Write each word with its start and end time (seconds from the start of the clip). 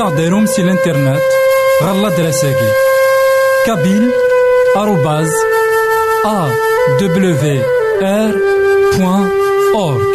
ماذا 0.00 0.12
غديرهم 0.12 0.46
سي 0.46 0.62
الانترنت 0.62 1.20
غالا 1.82 2.08
دراساكي 2.08 2.70
كابيل 3.66 4.10
آروباز 4.76 5.30
أ 6.26 6.48
دبليو 7.00 7.62
آر 8.02 8.34
بوان 8.98 9.30
أورك 9.74 10.06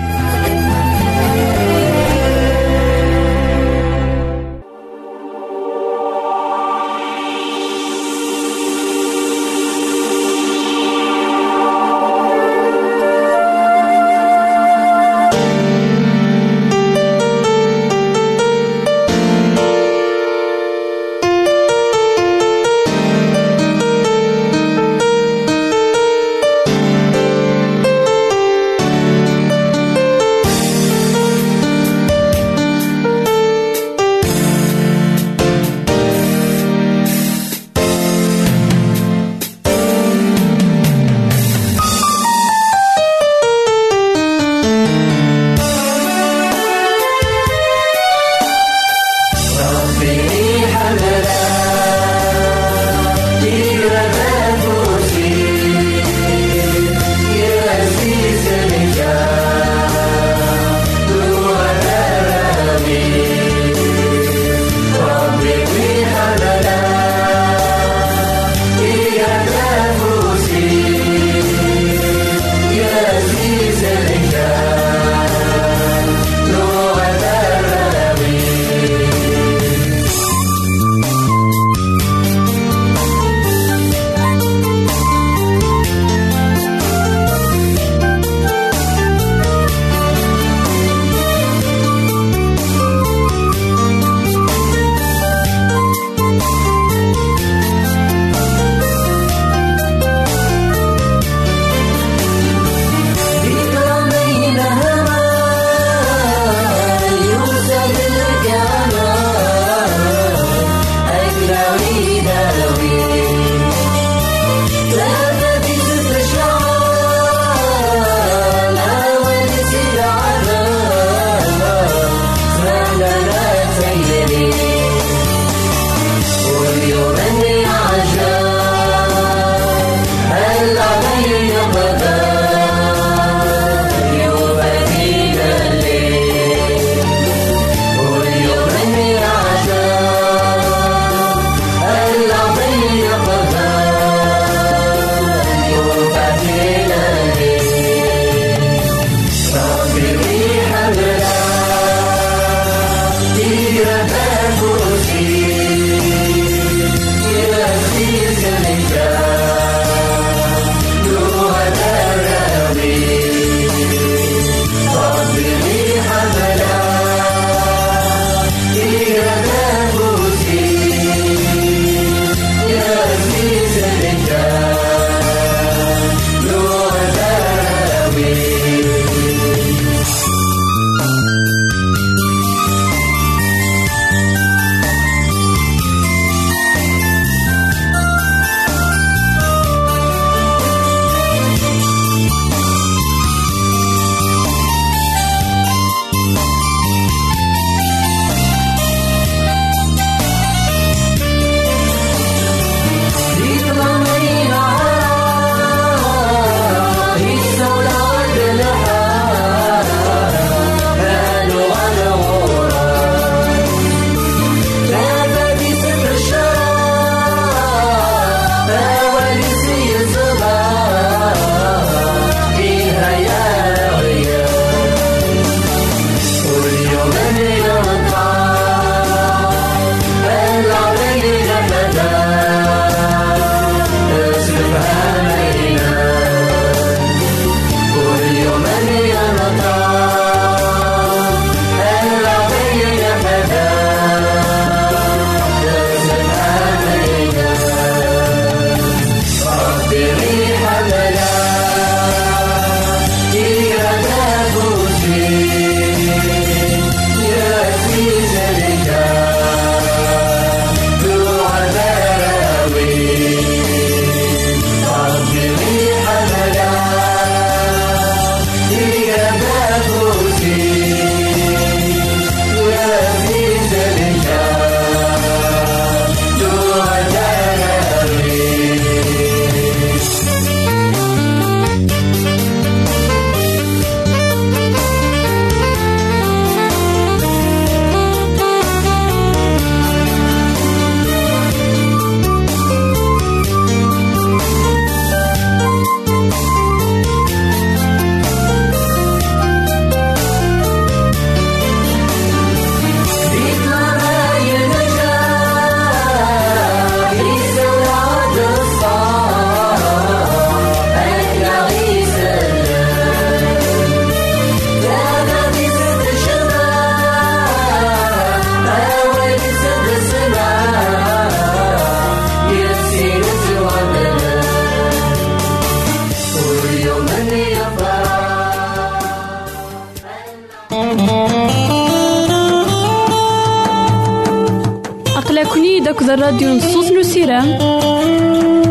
داك 335.94 336.02
الراديو 336.02 336.50
نصوص 336.50 336.92
نسيرام 336.92 337.58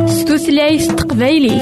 ستوثلايف 0.07 0.87
تقبايلي 0.87 1.61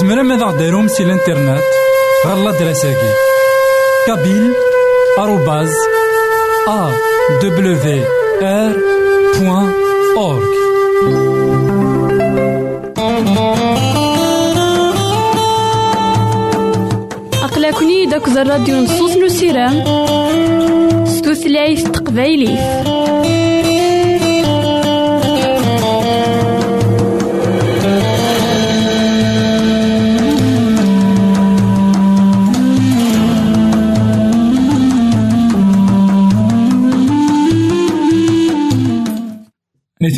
زمرا 0.00 0.22
ماذا 0.22 0.44
غديرهم 0.44 0.88
سي 0.88 1.02
الانترنت. 1.02 1.62
غالا 2.26 2.50
دراساكي 2.50 3.12
كابيل. 4.06 4.73
بوان 9.40 9.72
أورك 10.16 10.54
أقلكني 17.42 18.06
داك 18.06 18.28
الراديو 18.28 18.76
نصوص 18.76 19.16
نسيرام 19.16 19.84
ستوثلايف 21.06 21.88
تقبايلي 21.88 22.58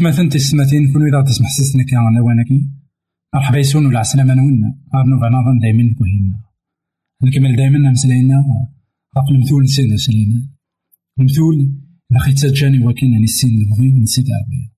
نتمثل 0.07 0.29
تسمتين 0.29 0.93
كل 0.93 1.03
إذا 1.09 1.23
تسمح 1.23 1.51
سيسنا 1.51 1.83
كي 1.83 1.97
أنا 1.97 2.21
وانكي 2.21 2.71
مرحبا 3.35 3.59
يسون 3.59 3.87
ولا 3.87 3.99
عسلامة 3.99 4.35
نونا 4.35 4.79
أرنو 4.95 5.17
بناظن 5.21 5.59
دايما 5.59 5.95
كوهينا 5.95 6.41
نكمل 7.25 7.57
دايما 7.57 7.79
نمسلينا 7.79 8.45
غاف 9.17 9.31
المثول 9.31 9.63
نسينا 9.63 9.95
نسلينا 9.95 10.49
المثول 11.19 11.57
إذا 12.13 12.21
خيت 12.21 12.39
سجاني 12.39 12.87
وكينا 12.87 13.19
نسين 13.19 13.51
نبغي 13.61 13.93
ونسيت 13.93 14.27
ربي 14.31 14.73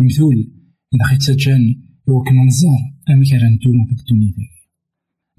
المثول 0.00 0.52
إذا 0.94 1.04
خيت 1.04 1.22
سجاني 1.22 1.90
وكن 2.08 2.46
نزار. 2.46 2.80
أمي 3.10 3.26
كان 3.26 3.54
نتوما 3.54 3.84
في 3.86 3.92
الدنيا 3.92 4.32
ذي. 4.32 4.48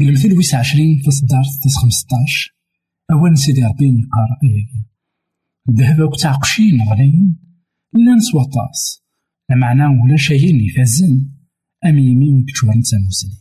المثل 0.02 0.38
ويس 0.38 0.56
عشرين 0.56 1.02
في 1.04 1.12
صدار 1.12 1.44
تس 1.64 1.76
خمسطاش. 1.76 2.56
أول 3.12 3.38
سيدي 3.38 3.64
ربي 3.64 3.86
يقارا 3.86 4.38
إيه 4.44 4.68
الذهب 5.70 6.00
وكتاع 6.00 6.32
قشين 6.32 6.82
غليين 6.82 7.38
لا 7.94 8.16
نسوى 8.16 8.46
طاس. 8.46 9.02
معناه 9.56 10.04
ولا 10.04 10.18
شيء 10.18 10.66
يفزن 10.66 11.30
أم 11.86 12.00
يمين 12.00 12.46
كتشوار 12.46 12.78
نتاموسني 12.78 13.38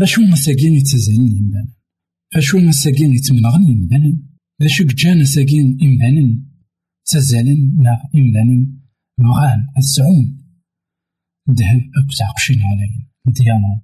أشو 0.00 0.22
مساكين 0.22 0.74
يتزالن 0.74 1.36
يمدانا 1.36 1.72
أشو 2.36 2.58
مساكين 2.58 3.12
يتمنغن 3.14 3.62
يمدانا 3.62 4.18
أشو 4.62 4.84
جانا 4.84 5.24
ساكين 5.24 5.78
إمدانا 5.82 6.38
تزالن 7.06 7.82
لا 7.82 8.10
إمدانا 8.14 8.66
بغان 9.18 9.66
السعون 9.78 10.38
الذهب 11.48 11.80
أكو 11.98 12.12
تعقشين 12.18 12.62
عليهم 12.62 13.06
ديانا 13.26 13.80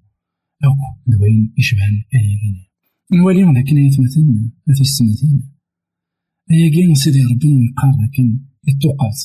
أكو 0.62 1.00
دوين 1.06 1.54
يشبهن 1.58 2.02
أياكين 2.14 2.64
نولي 3.12 3.60
لكن 3.60 3.76
يتمثلنا 3.76 4.50
في 4.74 4.80
السمتين 4.80 5.52
أياكين 6.50 6.94
سيدي 6.94 7.22
ربي 7.22 7.48
يقار 7.48 7.92
لكن 8.04 8.40
التوقات 8.68 9.20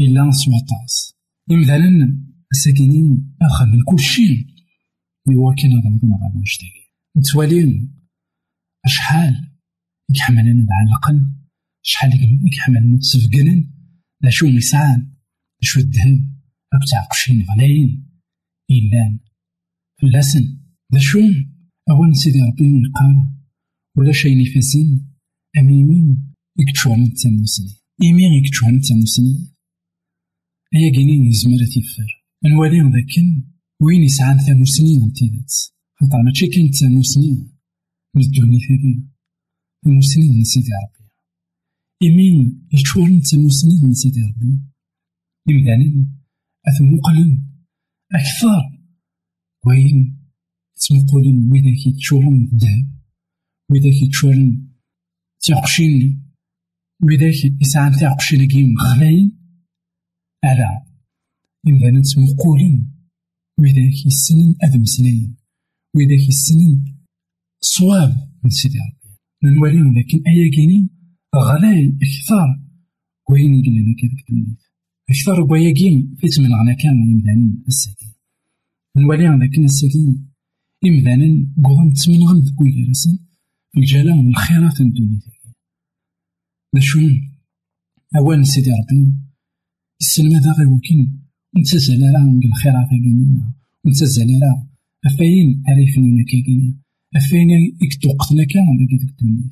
إلا 0.00 0.24
نسوى 0.24 0.54
إمدانا 1.50 2.18
الساكنين 2.52 3.36
أخا 3.42 3.64
من 3.64 3.82
كل 3.84 3.98
شيء. 3.98 4.46
إوا 5.28 5.54
كان 5.54 5.72
هذا 5.72 5.88
مدن 5.88 6.08
غير 6.08 6.42
نشتكي 6.42 6.84
نتوالين 7.16 7.94
أشحال 8.84 9.50
يحملنا 10.10 10.62
نتعلقن 10.62 11.34
شحال 11.82 12.10
لا 14.20 14.30
شو 14.30 14.48
مسعان 14.48 15.14
شو 15.60 15.80
الذهب 15.80 16.18
أك 16.72 16.90
تعقشين 16.90 17.42
غلاين 17.42 18.10
إلا 18.70 19.18
فلاسن. 20.00 20.58
ذا 20.92 20.98
شو 20.98 21.18
أول 21.90 22.16
سيدي 22.16 22.40
ربي 22.42 22.64
يقال 22.64 23.30
ولا 23.96 24.12
شي 24.12 24.34
نفسن 24.34 25.00
أميمين 25.58 26.34
يكتشون 26.58 27.14
تموسني 27.14 27.70
إيمين 28.02 28.32
يكتشون 28.32 28.80
تموسني 28.80 29.53
أيا 30.74 30.90
كينين 30.92 31.24
يزمر 31.24 31.58
تيفر. 31.74 32.24
نواليهم 32.44 32.92
ذاكن 32.92 33.44
وين 33.82 34.02
يسعان 34.02 34.38
ثاموسنين 34.38 35.00
من 35.00 35.12
تيدات. 35.12 35.52
خاطر 36.00 36.22
ماشي 36.22 36.46
كاين 36.46 36.70
ثاموسنين 36.70 37.52
من 38.14 38.22
الدنيا 38.22 38.58
ثانية 38.58 39.02
ثاموسنين 39.84 40.36
من 40.36 40.44
سيدي 40.44 40.70
ربي. 40.84 41.10
إيمين 42.02 42.68
يتشورن 42.72 43.20
ثاموسنين 43.20 43.84
من 43.84 43.94
سيدي 43.94 44.20
ربي. 44.20 44.60
إمدانين 45.50 46.22
أثمقلن 46.68 47.46
أكثر 48.12 48.62
وين 49.66 50.18
تمقولن 50.76 51.52
ويداك 51.52 51.86
يتشورن 51.86 52.48
الذهب 52.52 52.88
ويداك 53.70 54.02
يتشورن 54.02 54.68
تيعقشين 55.40 56.22
ويداك 57.02 57.60
يسعان 57.60 57.92
تيعقشين 57.92 58.48
كيم 58.48 58.74
غلاين 58.78 59.43
ألا 60.44 60.84
إمدانا 61.68 62.02
تمقولن 62.02 62.90
ويداك 63.58 64.06
يسنن 64.06 64.54
أذ 64.64 64.84
سنين 64.84 65.36
ويداك 65.94 66.28
يسنن 66.28 66.84
صواب 67.60 68.12
من 68.44 68.50
سيدي 68.50 68.78
ربي. 68.78 69.18
نواليهم 69.44 69.98
لكن 69.98 70.22
أيا 70.26 70.50
كيني 70.50 70.88
غلاي 71.36 71.88
أكثر 71.88 72.48
وين 73.30 73.54
يقلنا 73.54 73.94
كذاك 74.00 74.30
الدنيا 74.30 74.56
أكثر 75.10 75.52
وياكين 75.52 76.14
فيت 76.18 76.40
من 76.40 76.54
غنا 76.54 76.74
كامل 76.74 77.12
إمدانا 77.14 77.62
الساكين 77.68 78.14
نواليهم 78.96 79.42
لكن 79.42 79.64
الساكين 79.64 80.30
إمدانا 80.84 81.46
قوضن 81.64 81.92
تمنغن 81.92 82.38
ذكوي 82.38 82.72
في 83.72 83.80
الجلال 83.80 84.16
من 84.16 84.28
الخيرات 84.28 84.80
الدنيا. 84.80 85.20
باشو 86.74 87.00
أولا 88.16 88.42
سيدي 88.42 88.70
ربي. 88.70 89.23
السلمى 90.04 90.38
ذا 90.44 90.52
غير 90.52 90.68
وكين 90.68 91.00
نتزال 91.58 92.02
راه 92.14 92.24
من 92.24 92.44
الخيرات 92.44 92.88
كاينين. 92.88 93.52
نتزال 93.86 94.30
راه 94.42 94.68
أفاين 95.06 95.62
عرفنا 95.66 96.24
كاينين. 96.30 96.80
أفاين 97.16 97.50
يكتوقتنا 97.82 98.44
كامل 98.44 98.86
ديك 98.90 99.02
الدنيا 99.10 99.50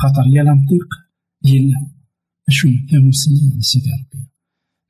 خاطر 0.00 0.26
يا 0.36 0.42
لنطيق 0.42 0.88
يلا 1.44 1.86
أشو 2.48 2.68
ثاموسني 2.90 3.60
سيدي 3.60 3.90
ربي. 3.90 4.22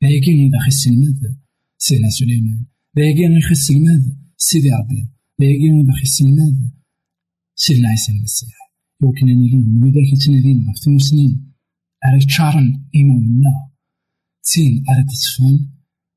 لا 0.02 0.08
كاين 0.24 0.46
إذا 0.46 0.58
خس 0.66 0.86
الماد 0.86 1.36
سيدنا 1.78 2.10
سليمان. 2.10 2.64
لا 2.96 3.12
كاين 3.16 3.32
إذا 3.32 3.40
خس 3.50 3.70
الماد 3.70 4.16
سيدي 4.36 4.70
ربي. 4.70 5.08
لا 5.38 5.46
كاين 5.46 5.80
إذا 5.80 5.92
خس 5.92 6.22
الماد 6.22 6.70
سيدنا 7.54 7.88
عيسى 7.88 8.12
المسيح. 8.12 8.54
يمكن 9.02 9.28
أن 9.28 9.42
يلين 9.44 9.82
وإذا 9.82 10.00
كنتنادين 10.10 10.58
غف 10.68 10.78
ثموسنين 10.84 11.52
على 12.04 12.18
تشارن 12.24 12.84
إيماننا. 12.94 13.69
تين 14.50 14.84
على 14.88 15.04
تسفون 15.08 15.70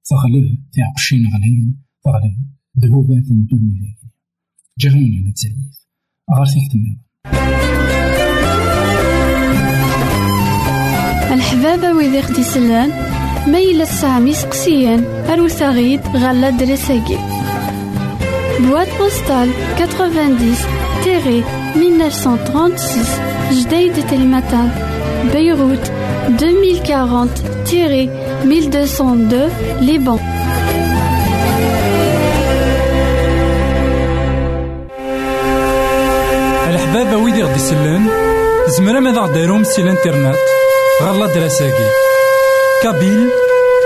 تغلب 0.06 0.58
تعقشين 0.74 1.28
غلاين 1.34 1.84
تغلب 2.04 2.36
ذهوبات 2.80 3.32
الدنيا 3.32 3.80
ذاك 3.82 4.12
جرمنا 4.80 5.18
على 5.18 5.30
التلويث 5.30 5.78
غير 6.36 6.46
تكتمل 6.46 6.98
الحبابة 11.34 11.94
ويدي 11.94 12.22
خدي 12.22 12.44
سلان 12.44 12.90
ميلا 13.48 13.86
سامي 13.86 14.34
سقسيان 14.34 15.04
أروسا 15.04 15.70
غيد 15.70 16.02
غالا 16.08 16.50
دريساكي 16.50 17.18
بواد 18.60 18.88
بوستال 18.98 19.50
90 19.78 20.56
تيري 21.04 21.44
1936 21.75 23.63
جديد 23.63 24.08
تلمتان 24.08 24.72
بيروت 25.34 25.92
2040 26.28 27.30
تيري 27.66 28.23
1202 28.44 29.50
لبنان 29.82 30.20
الحبابة 36.70 37.18
ويدي 37.18 37.44
غدي 37.44 37.56
يسلن 37.56 38.08
زمرا 38.68 39.00
ماذا 39.00 39.22
غديرهم 39.22 39.64
سي 39.64 39.82
الإنترنت 39.82 40.36
غالا 41.02 41.28
دراساكي 41.28 41.88
كابيل 42.84 43.30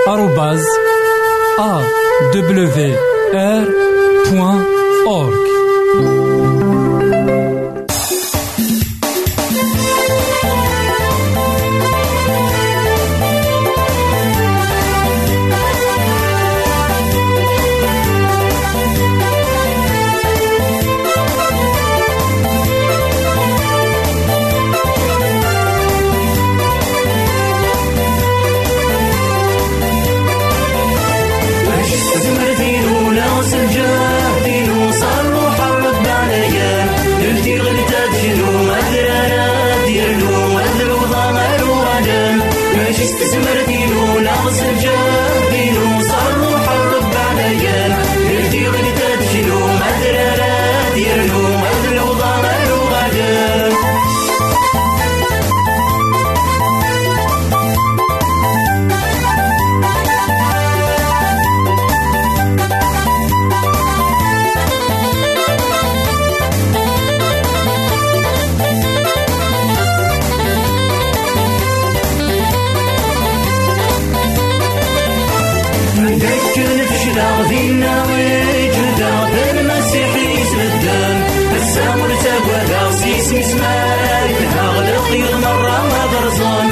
آروباز 0.08 0.64
أ 1.58 1.82
دبليو 2.34 2.94
آر 3.34 3.64
بوان 4.30 4.64
أورك 5.06 5.48
غدينا 77.38 78.04
ويجدا 78.06 79.12
بالمسيح 79.32 80.10
يسبدان 80.16 81.22
السامر 81.56 82.08
تقوى 82.24 82.92
سيس 82.92 83.32
مسمار 83.32 84.28
هغلق 84.56 85.10
مرة 85.42 85.82
ما 85.90 86.02
برزان 86.12 86.68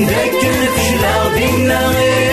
نذكر 0.00 0.52
نفشل 0.62 1.04
غدينا 1.24 1.88
ويجدا 1.88 2.27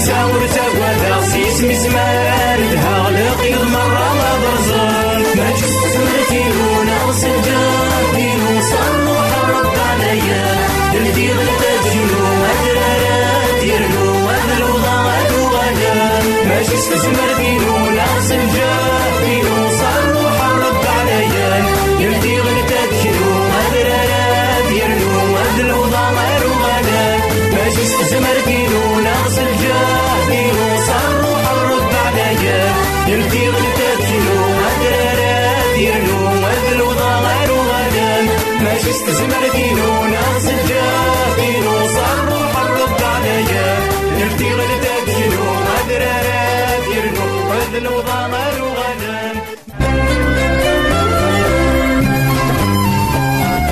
السامر 0.00 0.46
تقوى 0.46 1.22
سيس 1.22 1.60
مسمار 1.60 2.60
هغلق 2.84 3.42
مرة 3.74 4.08
ما 4.18 4.30
برزان 4.42 5.22
ما 5.36 5.50
جسمتي 5.58 6.44
وناقص 6.60 7.24
الجاهلين 7.24 8.40
وصلوا 8.56 9.20
حرب 9.30 9.74
عليا 9.90 10.46
الذي 10.94 11.26
غلبت 11.32 11.84
جنو 11.92 12.22
مدرارات 12.42 13.62
يرنو 13.70 14.06
وذلو 14.26 14.72
ضغط 14.84 15.32
وغدا. 15.42 15.94
ماشي 16.48 16.74
استثمر 16.74 17.30
فينو 17.36 17.76
ناقص 17.96 18.30
الجاهلين 18.30 19.46
وصلوا 19.46 20.30
حرب 20.38 20.84
عليا 20.98 21.64
الذي 22.00 22.40
غلبت 22.40 22.90
جنو 23.02 23.30
مدرارات 23.54 24.68
يرنو 24.80 25.12
وذلو 25.34 25.80
ضغط 25.94 26.42
وغدا. 26.50 27.04
ماشي 27.54 27.82
استثمر 27.82 28.36
فينو 28.44 28.79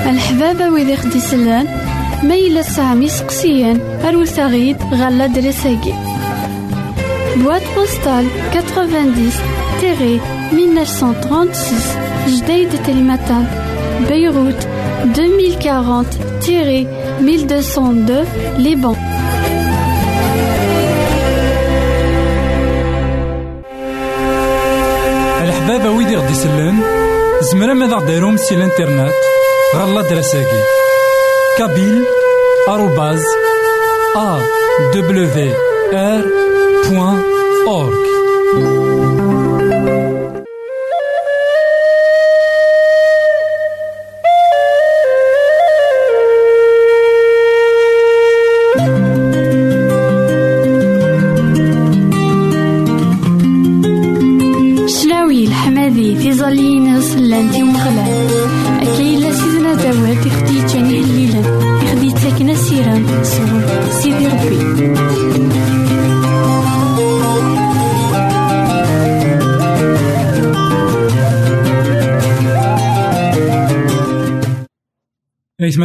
الحبابة 0.09 0.69
ويدي 0.69 0.95
خدي 0.95 1.19
سلان 1.19 1.67
ميلا 2.23 2.61
سامي 2.61 3.09
سقسيان 3.09 3.81
أروت 4.05 4.39
غيد 4.39 4.77
غالا 4.93 5.27
بواد 7.35 7.61
بوستال 7.75 8.27
90 8.53 9.31
تيري 9.81 10.19
1936 10.51 11.99
جديد 12.27 12.69
تلمتان 12.85 13.47
بيروت. 14.07 14.78
2040 15.03 16.05
تيري 16.41 16.87
1202 17.19 18.25
لبنان 18.57 18.95
الحبابة 25.43 25.89
ويدي 25.89 26.15
غدي 26.15 26.33
سلان 26.33 26.79
زمرا 27.41 27.73
ماذا 27.73 27.95
غديرهم 27.95 28.37
سي 28.37 28.55
الإنترنت؟ 28.55 29.13
غالا 29.75 30.01
دراساكي 30.01 30.61
كابيل 31.57 32.03
آروباز 32.69 33.23
أ 34.17 34.39
دبليو 34.93 35.53
آر 35.93 36.25
بوان 36.89 37.21
أورك. 37.67 39.08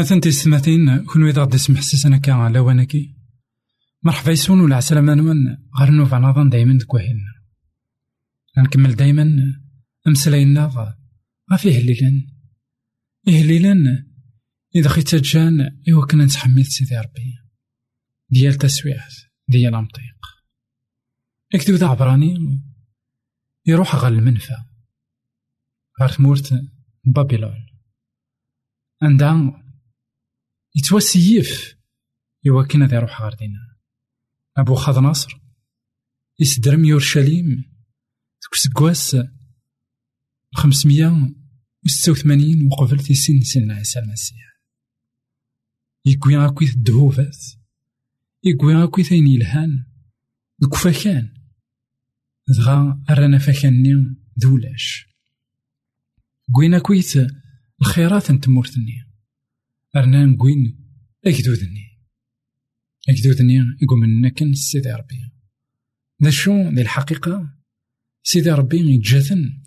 مثلا 0.05 0.21
تستمثين 0.21 1.05
كون 1.05 1.29
إذا 1.29 1.43
غدي 1.43 1.59
سمح 1.59 1.81
سيسنا 1.81 2.19
كا 2.19 2.33
على 2.33 2.59
وانكي 2.59 3.17
مرحبا 4.03 4.33
يسون 4.33 4.61
ولا 4.61 4.77
عسلامة 4.77 5.15
نوان 5.15 5.37
غير 5.81 5.91
نوفا 5.91 6.19
نظن 6.19 6.49
دايما 6.49 6.79
تكوهلنا 6.79 7.35
غنكمل 8.59 8.95
دايما. 8.95 9.37
أمسلاينا 10.09 10.67
غا 10.67 10.99
غا 11.53 11.57
فيه 11.57 11.79
الليلان 11.79 12.27
إيه 13.29 14.05
إذا 14.77 14.89
خيت 14.89 15.15
جان 15.15 15.61
إوا 15.93 16.07
كنا 16.07 16.25
نتحمل 16.25 16.67
سيدي 16.67 16.97
ربي. 16.97 17.35
ديال 18.31 18.55
تسويعات 18.55 19.15
ديال 19.49 19.75
أمطيق 19.75 20.19
اكتب 21.55 21.75
ذا 21.75 21.87
عبراني. 21.87 22.63
يروح 23.67 23.97
غا 23.97 24.09
المنفى. 24.09 24.57
غار 26.01 26.09
تمورت 26.09 26.63
بابلون. 27.05 27.67
عندها 29.03 29.64
يتوسيف. 30.75 31.77
إوا 32.49 32.63
كنا 32.63 32.87
ذا 32.87 32.97
يروح 32.97 33.23
غار 33.23 33.35
دينا 33.35 33.77
أبو 34.57 34.75
خاض 34.75 34.99
نصر 34.99 35.41
يسدرم 36.41 36.85
يورشليم 36.85 37.65
تكسكواس 38.41 39.17
خمسمية 40.55 41.35
وستة 41.85 42.13
وثمانين 42.13 42.69
وقبل 42.73 42.99
في 42.99 43.15
سن 43.15 43.41
سيدنا 43.41 43.75
عيسى 43.75 43.99
المسيح. 43.99 44.61
يكوي 46.05 46.47
أكويت 46.47 46.75
الدهوفات 46.75 47.37
يكوي 48.45 48.85
أكويت 48.85 49.13
أين 49.13 49.27
يلهان؟ 49.27 49.87
دك 50.59 50.75
فكان 50.75 51.35
دغا 52.49 53.05
أرانا 53.11 53.39
فكاني 53.39 54.17
دولاش 54.37 55.07
كوين 56.53 56.75
أكويت 56.75 57.13
الخيرات 57.81 58.31
نتمورتني. 58.31 59.14
أرنا 59.97 60.27
نكوين 60.27 60.79
أكدودني 63.09 63.59
يقول 63.83 63.99
منا 64.01 64.29
كان 64.29 64.55
سيدي 64.55 64.93
ربي. 64.93 65.31
ذا 66.23 66.31
شو؟ 66.31 66.69
ذي 66.69 66.83
الحقيقة 66.83 67.55
سيدي 68.23 68.51
ربي 68.51 68.95
يتجاثن 68.95 69.63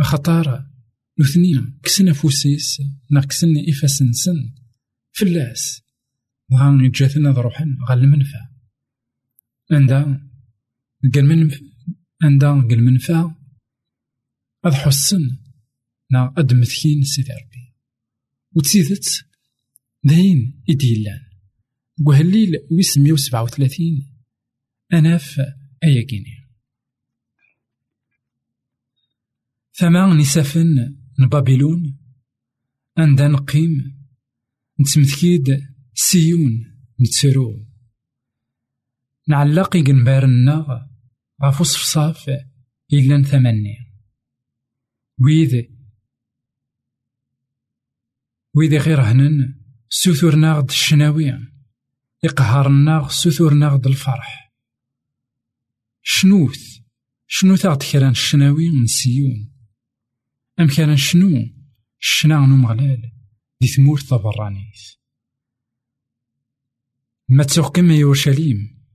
خطار 0.00 0.66
نثنيا 1.18 1.78
كسنا 1.82 2.12
فوسيس 2.12 2.82
نا 3.10 3.20
كسنا 3.20 3.60
إفاس 3.68 4.02
نسن 4.02 4.54
فلاس 5.12 5.82
غان 6.54 6.84
يجاتنا 6.84 7.30
ضروحا 7.30 7.76
غا 7.88 7.94
المنفى 7.94 8.40
عندها 9.72 10.30
قال 11.14 11.24
من 11.26 11.50
عندها 12.22 12.50
قال 12.50 12.84
منفى. 12.84 13.30
أذ 14.66 14.72
حسن 14.72 15.38
نا 16.10 16.34
أد 16.38 16.54
مثكين 16.54 17.02
سيدي 17.02 17.32
ربي. 17.32 17.55
وتسيدت 18.56 19.26
داين 20.04 20.62
إديلان 20.70 21.20
وهالليل 22.06 22.52
ويس 22.70 22.98
مية 22.98 23.12
وسبعة 23.12 23.42
وثلاثين؟ 23.42 24.12
أناف 24.92 25.40
أياكيني 25.84 26.46
ثما 29.72 30.14
نسافن 30.14 30.96
نبابيلون 31.18 31.98
عندها 32.98 33.28
نقيم؟ 33.28 33.96
نتمثكيد 34.80 35.66
سيون 35.94 36.76
نتسرو. 37.00 37.66
نعلق 39.28 39.76
يقنبارنا 39.76 40.88
غف 41.44 41.62
صفصاف 41.62 42.30
إلا 42.92 43.22
ثمانية. 43.22 43.92
ويذ 45.18 45.75
ويذ 48.56 48.76
غير 48.76 49.00
هنن 49.00 49.54
سوثورنا 49.88 50.52
غد 50.52 50.70
الشناوي 50.70 51.32
يقهرنا 52.24 53.08
سوثورنا 53.08 53.68
غد 53.68 53.86
الفرح. 53.86 54.54
شنوث 56.02 56.78
شنو 57.26 57.54
غد 57.54 57.82
كران 57.82 58.10
الشناوي 58.10 58.70
من 58.70 58.86
سيون؟ 58.86 59.52
أم 60.60 60.66
كان 60.66 60.96
شنو؟ 60.96 61.28
الشنا 62.00 62.46
نمغلال 62.46 63.12
دي 63.60 63.68
ثمور 63.68 64.00
ثبرانيث 64.00 64.92
ما 67.28 67.44
تسوق 67.44 67.76
كما 67.76 67.96
يورشليم 67.96 68.86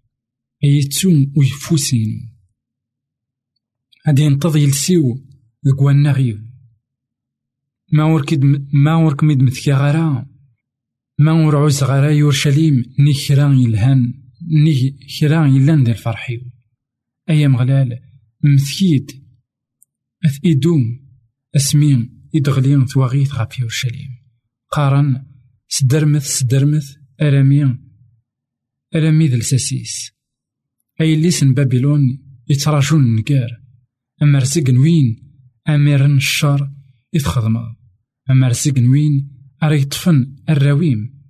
أيتسون 0.64 1.34
ويفوسين 1.38 2.38
هادي 4.08 4.22
ينتظي 4.22 4.64
يلسيو 4.64 5.26
ذكوانا 5.68 6.12
غيو. 6.12 6.51
ما 7.92 8.04
وركد 8.04 8.44
ما 8.74 8.96
ورك 8.96 9.24
ميد 9.24 9.44
مثكا 9.44 9.74
غرا 9.74 10.26
ما 11.20 11.32
ور 11.32 11.58
عوز 11.58 11.84
غرا 11.84 12.10
يورشليم 12.10 12.84
ني 13.00 13.14
خرا 13.14 13.54
يلهان 13.54 14.14
ني 14.52 14.98
خرا 15.20 15.48
يلان 15.48 15.84
ديال 15.84 15.96
فرحيو 15.96 16.42
أيا 17.30 17.48
مغلال 17.48 18.00
مثكيد 18.44 19.12
أث 20.26 20.40
إدوم 20.46 21.00
أسمين 21.56 22.28
إدغلين 22.36 22.86
ثواغيث 22.86 23.34
غاب 23.34 23.50
يورشليم. 23.60 24.10
قارن 24.72 25.26
سدرمث 25.68 26.26
سدرمث 26.26 26.96
أرامي 27.22 27.78
أرامي 28.96 29.28
ذا 29.28 29.36
الساسيس. 29.36 30.12
أي 31.02 31.16
ليسن 31.16 31.54
بابلون 31.54 32.20
يتراجون 32.50 33.04
النكار 33.04 33.62
أما 34.24 34.40
رزق 34.40 34.64
وين 34.70 35.34
أميرن 35.70 36.18
الشر 36.18 36.72
يتخدم 37.14 37.58
أما 38.32 38.48
رزق 38.48 38.74
وين 38.78 39.30
أرى 39.64 39.82
يطفن 39.82 40.36
الراويم. 40.50 41.22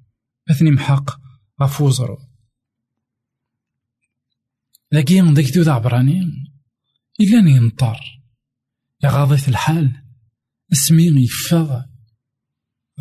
أثني 0.51 0.71
محق 0.71 1.21
غفوزرو 1.61 2.17
لكن 4.91 5.33
ذاك 5.33 5.57
ذو 5.57 5.71
عبراني 5.71 6.21
إلا 7.19 7.49
ينطر 7.49 8.21
يغاضي 9.03 9.47
الحال 9.47 10.03
اسمي 10.73 11.23
يفاغ 11.23 11.81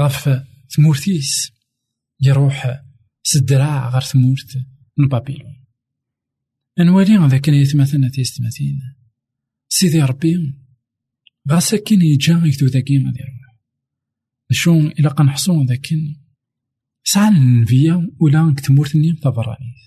غف 0.00 0.42
ثمورتيس 0.76 1.52
يروح 2.20 2.80
سدراع 3.22 3.88
غير 3.90 4.00
ثمورت 4.00 4.66
من 4.96 5.08
بابيلون 5.08 5.56
نوالي 6.78 7.28
ذاك 7.28 7.48
يتمثلنا 7.48 8.08
تيستمثين 8.08 8.80
سيدي 9.68 10.02
ربي 10.02 10.54
غا 11.50 11.60
ساكن 11.60 12.02
يجا 12.02 12.42
يكتو 12.44 12.66
ذاكي 12.66 13.04
غادي 13.06 13.39
شو 14.50 14.78
إلا 14.80 15.08
قنحصو 15.08 15.62
ذاكن 15.62 16.16
سعى 17.04 17.28
النبيا 17.28 18.10
ولا 18.20 18.54
كتمورتني 18.56 19.12
تبرانيت 19.12 19.80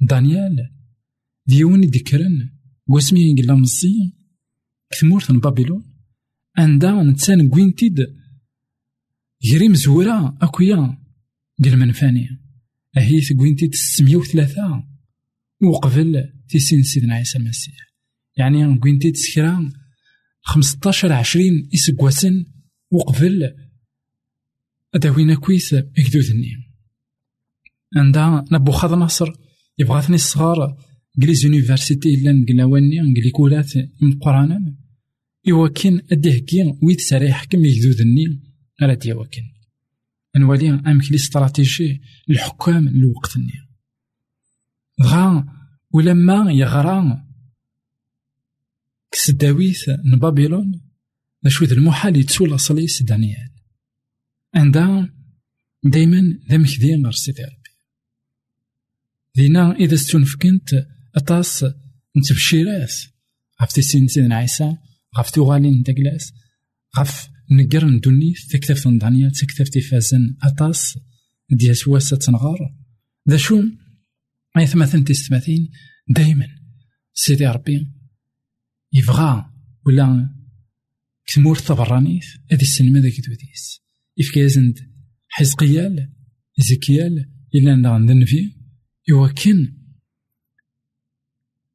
دانيال 0.00 0.70
ديون 1.46 1.84
يذكرن 1.84 2.50
واسمي 2.86 3.34
قلا 3.34 3.54
مزي 3.54 4.12
كتمورت 4.90 5.32
بابلون. 5.32 5.84
عندها 6.58 7.02
نتسان 7.02 7.48
كوينتيد 7.48 8.06
جري 9.42 9.68
مزورة 9.68 10.38
أكويا 10.42 10.98
قل 11.64 11.76
منفاني 11.76 12.28
أهي 12.96 13.20
كوينتيد 13.38 13.74
ستمية 13.74 14.16
وثلاثة 14.16 14.84
وقبل 15.62 16.32
تيسين 16.48 16.82
سيدنا 16.82 17.14
عيسى 17.14 17.38
المسيح. 17.38 17.74
يعني 18.36 18.78
كوينتي 18.78 19.10
تسكرا 19.10 19.72
خمسطاشر 20.42 21.12
عشرين 21.12 21.68
إسكواسن 21.74 22.44
وقبل 22.90 23.65
أداوينا 24.96 25.34
كويس 25.34 25.74
إكدودني 25.74 26.52
عندها 27.96 28.44
نبوخذ 28.52 28.94
نصر 28.94 29.32
يبغاثني 29.78 30.14
الصغار 30.14 30.76
كليز 31.22 31.44
يونيفرسيتي 31.44 32.14
إلا 32.14 32.32
نقلاواني 32.32 33.00
نقلي 33.00 33.30
كولات 33.30 33.72
مقرانا 34.02 34.76
إوا 35.50 35.68
كان 35.68 36.02
أدهكي 36.12 36.78
ويت 36.82 37.00
ساري 37.00 37.28
يحكم 37.28 37.64
يكدودني 37.64 38.42
على 38.82 38.96
ديا 38.96 39.14
وكن 39.14 39.42
نوالي 40.36 40.70
أمكلي 40.70 41.16
استراتيجي 41.16 42.00
الحكام 42.30 42.88
الوقت 42.88 43.36
النية 43.36 43.66
غا 45.02 45.46
ولما 45.90 46.52
يغرى 46.52 47.22
كسداويث 49.10 49.88
نبابيلون 50.04 50.80
اشو 51.46 51.64
ذا 51.64 51.74
المحال 51.74 52.16
يتسول 52.16 52.60
صليس 52.60 53.02
دانيال 53.02 53.55
عندها 54.56 55.14
دايما 55.84 56.38
ذا 56.50 56.58
مكذي 56.58 56.94
غير 56.94 57.10
سيدي 57.10 57.42
ربي. 57.42 57.70
دينا 59.34 59.76
إذا 59.76 59.96
ستنفكنت 59.96 60.86
أطاس 61.14 61.64
نتبشيرات 62.16 62.92
غف 63.62 63.72
تيسين 63.72 64.08
سيدنا 64.08 64.36
عيسى 64.36 64.76
غف 65.18 65.30
توغالين 65.30 65.82
داكلاس 65.82 66.32
غف 66.98 67.28
نقر 67.50 67.84
ندوني 67.84 68.34
تكتف 68.50 68.88
دانيال 68.88 69.30
تكتف 69.30 69.68
تيفازن 69.68 70.36
أطاس. 70.42 70.98
ديال 71.50 71.76
سواسة 71.76 72.16
تنغار 72.16 72.74
ذا 73.30 73.36
شو؟ 73.36 73.62
أي 74.58 74.66
ثمثن 74.66 75.04
تستمثين 75.04 75.70
دايما 76.08 76.48
سيدي 77.14 77.46
ربي 77.46 77.92
يبغى 78.92 79.50
ولا 79.86 80.30
كتمور 81.26 81.56
تبرانيث 81.56 82.26
هذه 82.52 82.62
السينما 82.62 83.00
ذاك 83.00 83.20
دوديس 83.20 83.85
إفكازند 84.20 84.78
حزقيال 85.28 86.12
إزكيال 86.60 87.30
إلا 87.54 87.90
عند 87.90 88.10
النبي 88.10 88.56
يوكن. 89.08 89.72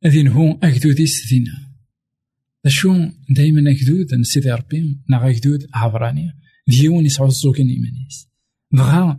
أذين 0.06 0.27
هو 0.27 0.51
أكدوديس 0.63 1.30
دينا 1.30 1.71
شو 2.67 3.10
دايما 3.30 3.71
أكدود 3.71 4.21
سيدي 4.21 4.51
ربي 4.51 5.01
نا 5.10 5.30
أكدود 5.30 5.67
عبراني. 5.73 6.41
ديون 6.67 7.06
يسعو 7.06 7.27
الزوكين 7.27 7.69
إيمانيس 7.69 8.27
بغا 8.71 9.17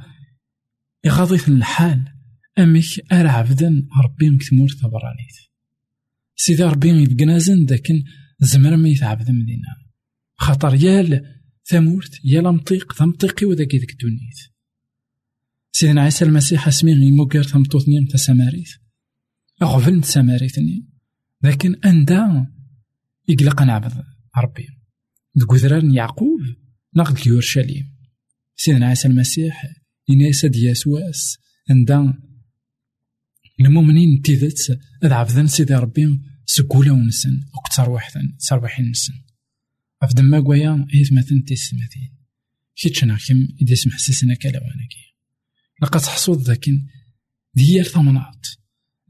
يغاضي 1.04 1.38
في 1.38 1.48
الحال 1.48 2.04
أمك 2.58 3.12
أرى 3.12 3.28
عبدا 3.28 3.88
ربي 4.04 4.30
مكتمور 4.30 4.68
تبرانيت 4.68 5.36
سيدي 6.36 6.62
ربي 6.62 6.88
يبقنازن 6.88 7.64
داكن 7.64 8.04
زمر 8.40 8.76
ما 8.76 8.88
يتعبد 8.88 9.30
مدينة. 9.30 9.68
خاطر 10.36 10.74
يال 10.74 11.41
ثمورت 11.64 12.20
يا 12.24 12.40
لمطيق 12.40 12.92
ثمطيقي 12.92 13.46
وذاك 13.46 13.74
ذاك 13.74 13.90
الدنيت 13.90 14.38
سيدنا 15.72 16.02
عيسى 16.02 16.24
المسيح 16.24 16.68
اسمي 16.68 16.92
يموكر 16.92 17.42
ثمطوثني 17.42 18.06
تا 18.06 18.16
سماريت 18.16 18.68
أغفل 19.62 20.04
سماريتني 20.04 20.88
لكن 21.42 21.74
أندا 21.84 22.46
يقلق 23.28 23.62
نعبد 23.62 24.04
ربي. 24.36 24.68
ذكوذران 25.38 25.94
يعقوب 25.94 26.40
ناخذ 26.96 27.28
يورشليم. 27.28 27.96
سيدنا 28.56 28.86
عيسى 28.86 29.08
المسيح 29.08 29.66
يناس 30.08 30.46
دياسواس 30.46 31.38
عندها 31.70 32.18
المؤمنين 33.60 34.22
تيذت 34.22 34.80
أذ 35.04 35.12
عبدن 35.12 35.46
سيدي 35.46 35.74
ربي 35.74 36.20
سكولة 36.46 36.92
ونسن 36.92 37.40
وكتر 37.54 37.90
وحدن 37.90 38.36
تربحين 38.48 38.90
نسن. 38.90 39.12
عبد 40.02 40.20
ما 40.20 40.40
قويا 40.40 40.86
هيث 40.90 41.12
مثلا 41.12 41.42
تيسمثين 41.46 42.16
كيتشنا 42.76 43.18
كم 43.28 43.48
إذا 43.62 43.74
سمح 43.74 43.98
سيسنا 43.98 44.34
كلاوانكي 44.34 45.14
لقد 45.82 46.00
حصود 46.00 46.38
ذاكن 46.38 46.86
ديال 47.54 47.86
ثمنات 47.86 48.46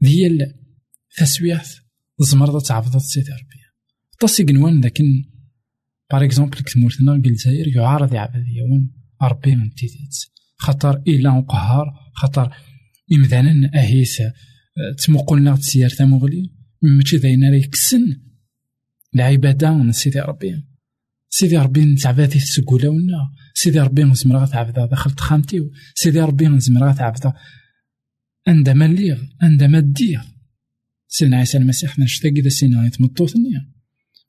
ديال 0.01 0.53
تسويات 1.17 1.69
زمرضة 2.19 2.59
تعبضت 2.59 3.01
سيدي 3.01 3.31
ربي 3.31 3.63
طاسي 4.19 4.43
قنوان 4.43 4.81
ذاكن 4.81 5.23
بار 6.11 6.23
اكزومبل 6.23 6.57
كتمورتنا 6.57 7.13
الجزائر 7.13 7.67
يعارض 7.67 8.13
يعبد 8.13 8.45
يوم 8.47 8.91
ربي 9.21 9.55
من 9.55 9.73
تيتيت 9.73 10.15
خاطر 10.57 11.01
إلا 11.07 11.31
وقهار 11.31 11.93
خاطر 12.13 12.55
إمذانا 13.11 13.71
أهيث 13.75 14.21
تمقلنا 15.05 15.55
تسير 15.55 15.89
تمغلي 15.89 16.51
ماشي 16.81 17.17
داينا 17.17 17.49
راه 17.49 17.55
يكسن 17.55 18.21
العبادة 19.15 19.73
من 19.73 19.91
سيدي 19.91 20.19
ربي 20.19 20.63
سيدي 21.35 21.57
ربي 21.57 21.85
نتعبادي 21.85 22.39
تسقولاونا 22.39 23.31
سيدي 23.53 23.79
ربي 23.79 24.03
نزمر 24.03 24.45
تعبدا 24.45 24.85
داخل 24.85 25.11
تخامتي 25.11 25.69
سيدي 25.95 26.19
ربي 26.19 26.47
نزمر 26.47 26.93
تعبدا 26.93 27.33
عندما 28.47 28.87
ليغ 28.87 29.23
عندما 29.41 29.79
دير 29.79 30.21
سيدنا 31.07 31.37
عيسى 31.37 31.57
المسيح 31.57 31.99
نشتاقي 31.99 32.41
دا 32.41 32.49
سينا 32.49 32.85
يتمطوثني 32.85 33.73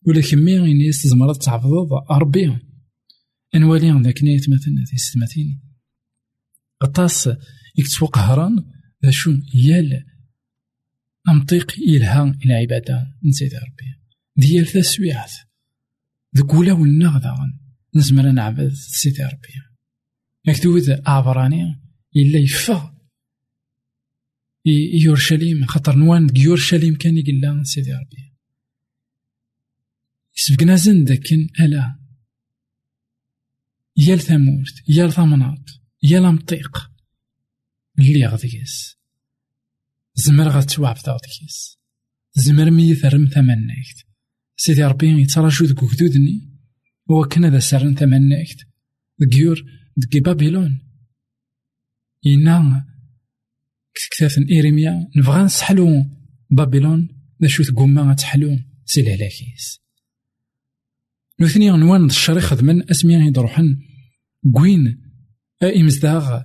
ولكن 0.06 0.38
مي 0.38 0.58
غيني 0.58 0.90
تزمر 0.90 1.34
تعبد 1.34 1.66
ربي. 2.10 2.58
انوالي 3.54 3.90
عندك 3.90 4.22
نيت 4.22 4.48
مثلا 4.48 4.84
تيستماتين 4.90 5.60
غطاس 6.84 7.30
يكتسو 7.78 8.06
قهران 8.06 8.56
ذا 9.04 9.10
شو 9.10 9.32
يال 9.54 10.04
أمطيق 11.28 11.72
إلها 11.78 12.36
إلى 12.44 12.54
عبادة 12.54 13.06
نسيت 13.24 13.54
ربي. 13.54 13.88
ديال 14.36 14.66
تسويعات 14.66 15.32
ذك 16.36 16.54
ولا 16.54 16.72
ولنا 16.72 17.18
داغن 17.18 17.58
نزمر 17.94 18.30
نعبد 18.30 18.72
سيدي 18.74 19.22
ربي. 19.22 19.54
مكتوب 20.48 20.78
أعبراني 21.08 21.80
إلا 22.16 22.38
يفا. 22.38 22.94
يورشليم 25.04 25.66
خاطر 25.66 25.96
نوان 25.96 26.36
يورشليم 26.36 26.96
كان 26.96 27.16
يقول 27.16 27.66
سيدي 27.66 27.92
ربي. 27.92 28.34
يسبقنا 30.36 30.76
زن 30.76 31.04
داكن 31.04 31.48
ألا. 31.60 32.04
يال 33.96 34.20
ثمورت 34.20 34.88
يال 34.88 35.12
ثمناط 35.12 35.80
يال 36.02 36.24
أمطيق 36.24 36.90
اللي 37.98 38.26
غديس 38.26 38.96
زمر 40.14 40.48
غتوعبد 40.48 41.08
غديس 41.08 41.78
زمر 42.34 42.70
مي 42.70 42.94
ثرم 42.94 43.26
ثمنيكت 43.26 44.06
سيدي 44.56 44.84
ربي 44.84 45.22
يتراجو 45.22 45.64
ذك 45.64 45.82
وكدودني 45.82 46.50
كان 47.30 47.46
ذا 47.46 47.58
سرن 47.58 47.94
ثمنيكت 47.94 48.66
ديور 49.20 49.64
دكي 49.96 50.20
بابيلون. 50.20 50.80
إنا 52.26 52.86
كتاثن 54.10 54.44
إيريميا 54.44 55.10
نبغى 55.16 55.42
نسحلو 55.42 56.06
بابيلون 56.50 57.08
ذا 57.42 57.48
شو 57.48 57.62
تقوما 57.62 58.02
غتحلو 58.02 58.58
سي 58.84 59.00
الهلاكيس 59.00 59.80
نوثني 61.40 61.70
عنوان 61.70 62.04
الشري 62.04 62.40
خدمن 62.40 62.90
اسميا 62.90 63.18
يدروحن 63.18 63.76
كوين 64.54 65.00
إمزداغ 65.62 66.42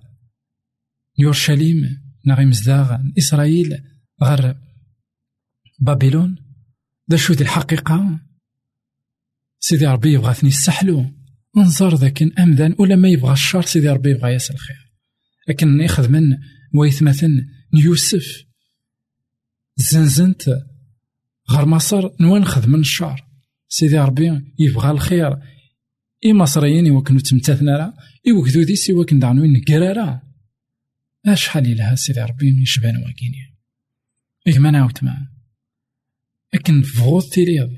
يورشليم 1.18 2.10
نغي 2.26 2.46
مزداغ. 2.46 2.98
إسرائيل 3.18 3.84
غير 4.24 4.56
بابلون 5.80 6.49
دا 7.10 7.18
شو 7.18 7.34
دي 7.34 7.44
الحقيقة؟ 7.44 8.20
سيدي 9.60 9.86
ربي 9.86 10.14
يبغى 10.14 10.36
يسحلو 10.44 11.06
انظر 11.58 11.96
ذاك 11.96 12.40
أمذان 12.40 12.76
ولا 12.80 12.96
ما 12.96 13.10
يبغى 13.10 13.34
الشر 13.34 13.62
سيدي 13.62 13.90
ربي 13.90 14.10
يبغى 14.10 14.34
ياسر 14.34 14.54
الخير. 14.54 14.92
لكن 15.48 15.80
ياخذ 15.80 16.10
من 16.10 16.38
ويثمثن 16.74 17.48
يوسف 17.74 18.46
زنزنت 19.78 20.44
غير 21.50 21.66
مصر 21.66 22.10
نوان 22.20 22.46
خدمن 22.46 22.80
الشر. 22.80 23.26
سيدي 23.68 23.98
ربي 23.98 24.42
يبغى 24.60 24.92
الخير. 24.92 25.38
إي 26.26 26.34
مصريين 26.34 26.86
يوكنو 26.86 27.20
تمتاثنا 27.20 27.78
راه 27.78 27.94
إي 28.28 28.66
ديسي 28.66 28.92
يوكن 28.92 29.20
دعنو 29.20 29.46
نكرارا 29.46 30.22
أشحال 31.26 31.78
لها 31.78 31.96
سيدي 31.96 32.22
ربي 32.22 32.62
يشبان 32.62 32.98
واكيني 32.98 33.58
إيه 34.48 34.60
ما 34.60 34.72
نعاود 34.72 35.00
معاه 35.02 35.39
لكن 36.54 36.82
فغوض 36.82 37.24
تيليض 37.24 37.70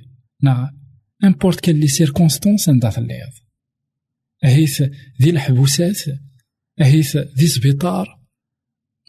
نا 0.41 0.77
امبورت 1.23 1.59
كان 1.59 1.79
لي 1.79 1.87
سيركونستونس 1.87 2.69
عندها 2.69 2.89
تليض 2.89 3.31
أهيث 4.43 4.81
ذي 5.21 5.29
الحبوسات 5.29 5.99
أهيث 6.81 7.17
ذي 7.17 7.47
سبيطار 7.47 8.19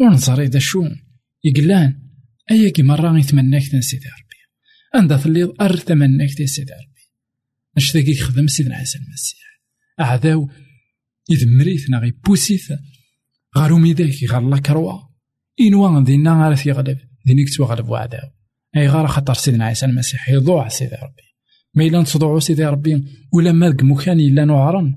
ونظري 0.01 0.48
دا 0.48 0.59
شو 0.59 0.85
يقلان 1.44 2.03
أيا 2.51 2.70
كي 2.70 2.83
مرة 2.83 3.18
يتمناك 3.18 3.62
سيدي 3.62 4.07
ربي. 4.07 4.37
عندها 4.94 5.18
تليض 5.18 5.62
أر 5.62 5.77
تمناك 5.77 6.31
سيدي 6.31 6.72
ربي. 6.72 7.11
اش 7.77 7.96
ذاك 7.96 8.09
يخدم 8.09 8.46
سيدنا 8.46 8.77
عيسى 8.77 8.98
المسيح 8.98 9.61
أعداو 10.01 10.48
إذ 11.31 11.48
مريث 11.48 11.90
نا 11.90 11.98
غي 11.98 12.11
بوسيث. 12.11 12.72
غارو 13.59 13.79
ميداك 13.79 14.25
غار 14.31 14.48
لا 14.48 14.59
كروا 14.59 14.98
إنوا 15.61 16.05
دينا 16.05 16.44
غار 16.44 16.66
يغلب 16.66 16.98
دينيك 17.27 17.57
توغلب 17.57 17.88
وعداو 17.88 18.31
أي 18.76 18.88
غار 18.88 19.06
خاطر 19.06 19.35
سيدنا 19.35 19.64
عيسى 19.64 19.87
المسيح. 19.87 20.28
يضوع 20.28 20.68
سيدي 20.68 20.94
ربي. 20.94 21.22
ما 21.74 21.85
إلا 21.85 22.00
نتضوعو 22.00 22.40
سيدي 22.40 22.64
ربي. 22.64 23.04
ولا 23.32 23.52
مالك 23.52 23.82
مكان 23.82 24.20
إلا 24.20 24.44
نوعرن 24.44 24.96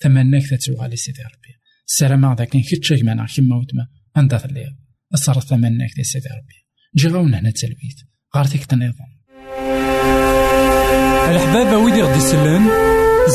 تمناك 0.00 0.46
تتوغالي 0.50 0.96
سيدي 0.96 1.22
ربي. 1.22 1.52
السلامة 1.88 2.34
ذاك 2.34 2.48
كيتشا 2.48 2.96
كما 2.96 3.26
كيما 3.26 3.56
وتما 3.56 3.86
عندها 4.16 4.44
الليل. 4.44 4.76
أصرت 5.14 5.48
تمناك 5.48 5.90
دي 5.96 6.04
سيدي 6.04 6.28
ربي. 6.28 6.60
جي 6.96 7.08
غاونا 7.08 7.38
هنا 7.38 7.50
تلبيت 7.50 7.98
غار 8.36 8.44
تيك 8.44 8.64
تنظم 8.64 9.04
الحبابة 11.30 11.76
ويدي 11.78 12.02
غدي 12.02 12.18
يسلم 12.18 12.68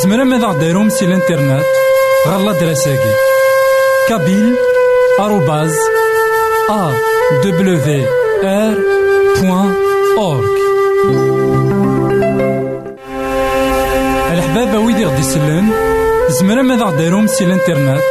زمرا 0.03 0.23
ماذا 0.23 0.47
غديرهم 0.47 0.89
سي 0.89 1.05
الإنترنت. 1.05 1.65
غالا 2.27 2.59
دراساكي 2.59 3.13
كابيل. 4.09 4.55
آروباز. 5.19 5.73
أ. 6.69 6.93
دبليو 7.43 8.07
آر. 8.43 9.04
Org. 10.17 10.45
الحبابة 14.31 14.79
ويدي 14.79 15.05
غدي 15.05 15.19
يسلم 15.19 15.73
زمرا 16.29 16.61
ماذا 16.61 16.83
غديرهم 16.83 17.27
سي 17.27 17.43
الإنترنت. 17.43 18.03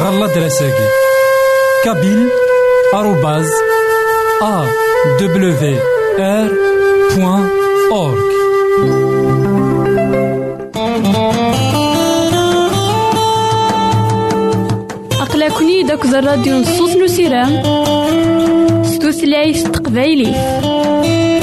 غالا 0.00 0.26
دراساكي 0.26 0.88
كابيل 1.84 2.28
آروباز 2.94 3.50
أ 4.42 4.66
دبليو 5.20 5.78
آر 6.18 6.48
بوان 7.16 7.48
أورك 7.92 8.32
أقلكني 15.20 15.82
داك 15.82 16.04
الراديو 16.04 16.58
نصوص 16.58 16.96
نسيران 16.96 17.62
ستوثلايف 18.84 19.56
taqbaylit. 19.92 21.41